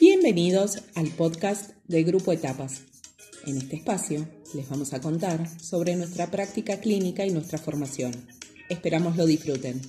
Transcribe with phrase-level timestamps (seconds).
[0.00, 2.82] Bienvenidos al podcast de Grupo Etapas.
[3.46, 8.12] En este espacio les vamos a contar sobre nuestra práctica clínica y nuestra formación.
[8.68, 9.80] Esperamos lo disfruten.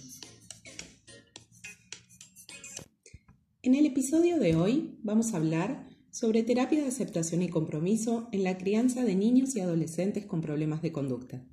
[3.63, 8.43] En el episodio de hoy vamos a hablar sobre terapia de aceptación y compromiso en
[8.43, 11.43] la crianza de niños y adolescentes con problemas de conducta.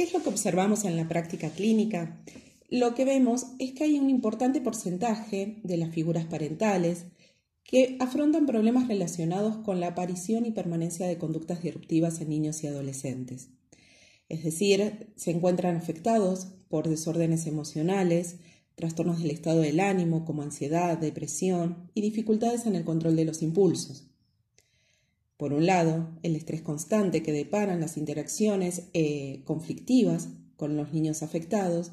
[0.00, 2.24] ¿Qué es lo que observamos en la práctica clínica?
[2.70, 7.04] Lo que vemos es que hay un importante porcentaje de las figuras parentales
[7.64, 12.68] que afrontan problemas relacionados con la aparición y permanencia de conductas disruptivas en niños y
[12.68, 13.50] adolescentes.
[14.30, 18.36] Es decir, se encuentran afectados por desórdenes emocionales,
[18.76, 23.42] trastornos del estado del ánimo como ansiedad, depresión y dificultades en el control de los
[23.42, 24.09] impulsos.
[25.40, 31.22] Por un lado, el estrés constante que deparan las interacciones eh, conflictivas con los niños
[31.22, 31.92] afectados,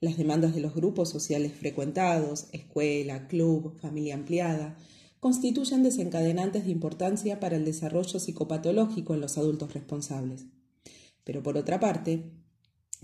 [0.00, 4.78] las demandas de los grupos sociales frecuentados, escuela, club, familia ampliada,
[5.20, 10.46] constituyen desencadenantes de importancia para el desarrollo psicopatológico en los adultos responsables.
[11.22, 12.22] Pero por otra parte,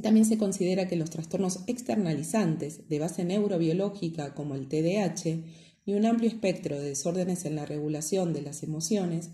[0.01, 5.43] también se considera que los trastornos externalizantes de base neurobiológica como el TDAH
[5.85, 9.33] y un amplio espectro de desórdenes en la regulación de las emociones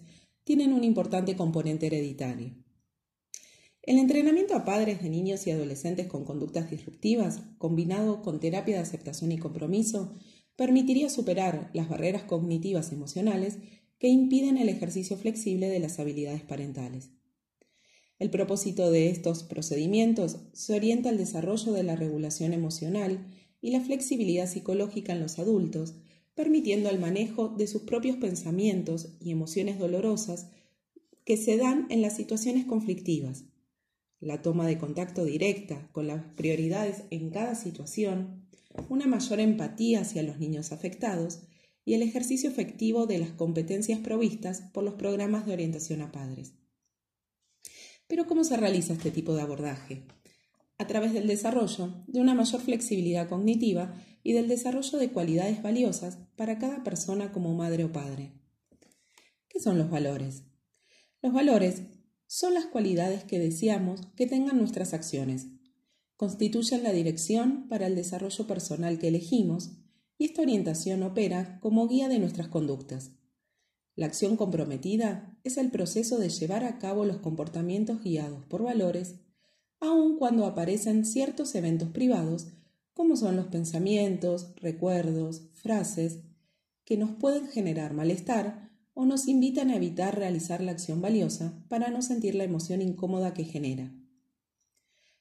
[0.49, 2.55] tienen un importante componente hereditario.
[3.83, 8.81] El entrenamiento a padres de niños y adolescentes con conductas disruptivas, combinado con terapia de
[8.81, 10.15] aceptación y compromiso,
[10.57, 13.59] permitiría superar las barreras cognitivas emocionales
[13.99, 17.11] que impiden el ejercicio flexible de las habilidades parentales.
[18.19, 23.27] El propósito de estos procedimientos se orienta al desarrollo de la regulación emocional
[23.61, 25.97] y la flexibilidad psicológica en los adultos,
[26.39, 30.47] permitiendo el manejo de sus propios pensamientos y emociones dolorosas
[31.25, 33.47] que se dan en las situaciones conflictivas,
[34.21, 38.47] la toma de contacto directa con las prioridades en cada situación,
[38.89, 41.41] una mayor empatía hacia los niños afectados
[41.85, 46.53] y el ejercicio efectivo de las competencias provistas por los programas de orientación a padres.
[48.07, 50.05] Pero ¿cómo se realiza este tipo de abordaje?
[50.79, 56.19] A través del desarrollo de una mayor flexibilidad cognitiva y del desarrollo de cualidades valiosas
[56.37, 58.33] para cada persona como madre o padre.
[59.49, 60.45] ¿Qué son los valores?
[61.21, 61.83] Los valores
[62.27, 65.49] son las cualidades que deseamos que tengan nuestras acciones.
[66.17, 69.73] Constituyen la dirección para el desarrollo personal que elegimos
[70.19, 73.13] y esta orientación opera como guía de nuestras conductas.
[73.95, 79.17] La acción comprometida es el proceso de llevar a cabo los comportamientos guiados por valores,
[79.81, 82.49] aun cuando aparecen ciertos eventos privados,
[82.95, 86.21] como son los pensamientos, recuerdos, frases,
[86.85, 91.91] que nos pueden generar malestar o nos invitan a evitar realizar la acción valiosa para
[91.91, 93.95] no sentir la emoción incómoda que genera.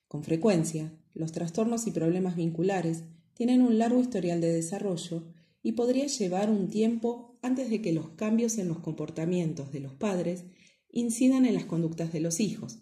[0.07, 3.03] Con frecuencia, los trastornos y problemas vinculares
[3.33, 5.31] tienen un largo historial de desarrollo
[5.61, 9.93] y podría llevar un tiempo antes de que los cambios en los comportamientos de los
[9.93, 10.45] padres
[10.89, 12.79] incidan en las conductas de los hijos.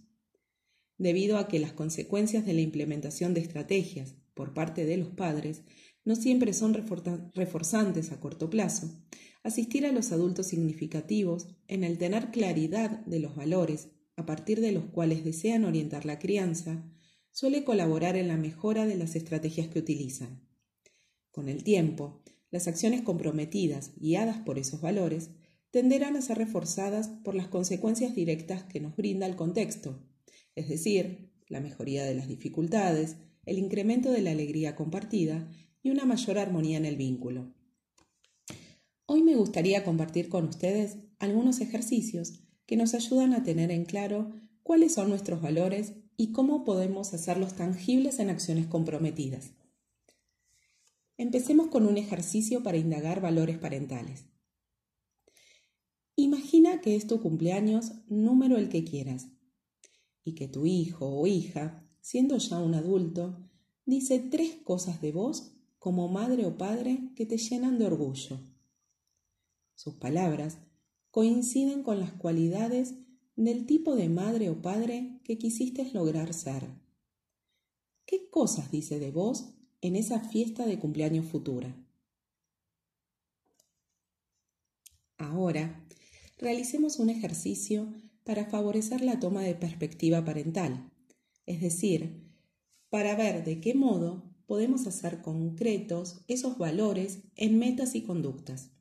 [0.98, 5.64] Debido a que las consecuencias de la implementación de estrategias por parte de los padres
[6.06, 8.90] no siempre son reforzantes a corto plazo,
[9.44, 14.72] asistir a los adultos significativos en el tener claridad de los valores a partir de
[14.72, 16.84] los cuales desean orientar la crianza
[17.32, 20.48] suele colaborar en la mejora de las estrategias que utilizan.
[21.32, 25.32] Con el tiempo, las acciones comprometidas, guiadas por esos valores,
[25.70, 30.02] tenderán a ser reforzadas por las consecuencias directas que nos brinda el contexto,
[30.56, 35.52] es decir, la mejoría de las dificultades, el incremento de la alegría compartida
[35.84, 37.54] y una mayor armonía en el vínculo.
[39.06, 44.34] Hoy me gustaría compartir con ustedes algunos ejercicios que nos ayudan a tener en claro
[44.64, 49.52] cuáles son nuestros valores y cómo podemos hacerlos tangibles en acciones comprometidas.
[51.18, 54.26] Empecemos con un ejercicio para indagar valores parentales.
[56.16, 59.28] Imagina que es tu cumpleaños número el que quieras
[60.26, 63.50] y que tu hijo o hija, siendo ya un adulto,
[63.86, 68.42] dice tres cosas de vos como madre o padre que te llenan de orgullo.
[69.76, 70.58] Sus palabras
[71.12, 72.96] coinciden con las cualidades
[73.38, 76.68] del tipo de madre o padre que quisiste lograr ser.
[78.06, 79.56] ¿Qué cosas dice de vos
[79.86, 81.76] en esa fiesta de cumpleaños futura.
[85.18, 85.86] Ahora,
[86.40, 87.94] realicemos un ejercicio
[88.26, 90.92] para favorecer la toma de perspectiva parental,
[91.46, 92.26] es decir,
[92.90, 98.72] para ver de qué modo podemos hacer concretos esos valores en metas y conductas.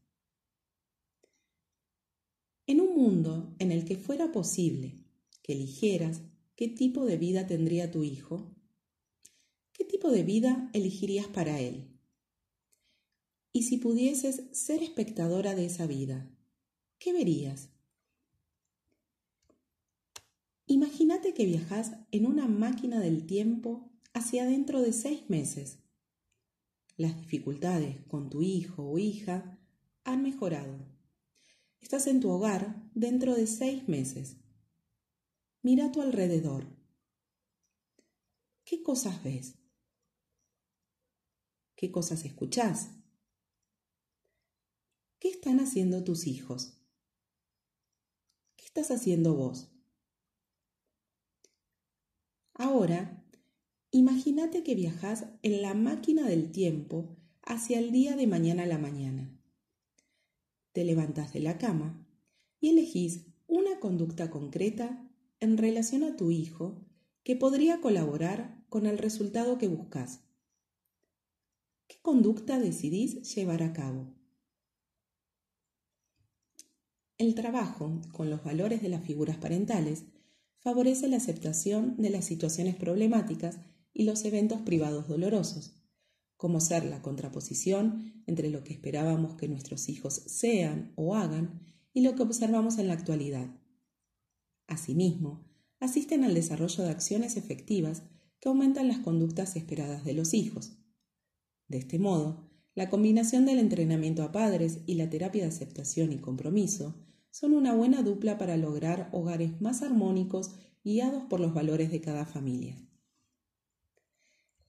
[2.66, 5.04] En un mundo en el que fuera posible
[5.42, 6.22] que eligieras
[6.56, 8.56] qué tipo de vida tendría tu hijo,
[9.72, 11.90] ¿qué tipo de vida elegirías para él?
[13.52, 16.34] Y si pudieses ser espectadora de esa vida,
[16.98, 17.73] ¿qué verías?
[20.66, 25.78] Imagínate que viajas en una máquina del tiempo hacia dentro de seis meses.
[26.96, 29.58] Las dificultades con tu hijo o hija
[30.04, 30.78] han mejorado.
[31.80, 34.38] Estás en tu hogar dentro de seis meses.
[35.60, 36.66] Mira a tu alrededor.
[38.64, 39.58] ¿Qué cosas ves?
[41.76, 42.90] ¿Qué cosas escuchas?
[45.18, 46.78] ¿Qué están haciendo tus hijos?
[48.56, 49.73] ¿Qué estás haciendo vos?
[52.54, 53.24] Ahora,
[53.90, 58.78] imagínate que viajas en la máquina del tiempo hacia el día de mañana a la
[58.78, 59.36] mañana.
[60.72, 62.06] Te levantas de la cama
[62.60, 65.10] y elegís una conducta concreta
[65.40, 66.80] en relación a tu hijo
[67.24, 70.20] que podría colaborar con el resultado que buscas.
[71.88, 74.14] ¿Qué conducta decidís llevar a cabo?
[77.18, 80.04] El trabajo con los valores de las figuras parentales
[80.64, 83.58] favorece la aceptación de las situaciones problemáticas
[83.92, 85.76] y los eventos privados dolorosos,
[86.38, 91.60] como ser la contraposición entre lo que esperábamos que nuestros hijos sean o hagan
[91.92, 93.60] y lo que observamos en la actualidad.
[94.66, 95.44] Asimismo,
[95.80, 98.02] asisten al desarrollo de acciones efectivas
[98.40, 100.78] que aumentan las conductas esperadas de los hijos.
[101.68, 106.18] De este modo, la combinación del entrenamiento a padres y la terapia de aceptación y
[106.18, 110.52] compromiso son una buena dupla para lograr hogares más armónicos
[110.84, 112.76] guiados por los valores de cada familia.